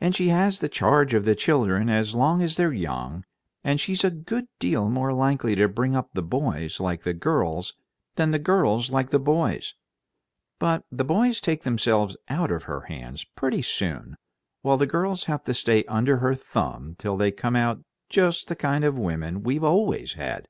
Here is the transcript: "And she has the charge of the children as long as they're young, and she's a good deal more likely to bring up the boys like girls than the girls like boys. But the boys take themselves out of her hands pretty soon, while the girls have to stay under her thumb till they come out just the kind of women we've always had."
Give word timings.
"And 0.00 0.14
she 0.14 0.28
has 0.28 0.60
the 0.60 0.68
charge 0.68 1.14
of 1.14 1.24
the 1.24 1.34
children 1.34 1.88
as 1.88 2.14
long 2.14 2.40
as 2.42 2.56
they're 2.56 2.72
young, 2.72 3.24
and 3.64 3.80
she's 3.80 4.04
a 4.04 4.10
good 4.12 4.46
deal 4.60 4.88
more 4.88 5.12
likely 5.12 5.56
to 5.56 5.66
bring 5.66 5.96
up 5.96 6.10
the 6.12 6.22
boys 6.22 6.78
like 6.78 7.02
girls 7.18 7.74
than 8.14 8.30
the 8.30 8.38
girls 8.38 8.92
like 8.92 9.10
boys. 9.10 9.74
But 10.60 10.84
the 10.92 11.04
boys 11.04 11.40
take 11.40 11.62
themselves 11.64 12.16
out 12.28 12.52
of 12.52 12.62
her 12.70 12.82
hands 12.82 13.24
pretty 13.24 13.62
soon, 13.62 14.16
while 14.62 14.76
the 14.76 14.86
girls 14.86 15.24
have 15.24 15.42
to 15.42 15.54
stay 15.54 15.82
under 15.86 16.18
her 16.18 16.36
thumb 16.36 16.94
till 16.96 17.16
they 17.16 17.32
come 17.32 17.56
out 17.56 17.82
just 18.08 18.46
the 18.46 18.54
kind 18.54 18.84
of 18.84 18.96
women 18.96 19.42
we've 19.42 19.64
always 19.64 20.12
had." 20.12 20.46